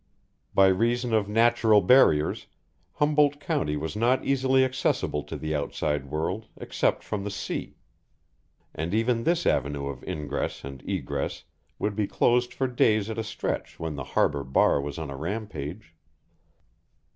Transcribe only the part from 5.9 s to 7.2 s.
world except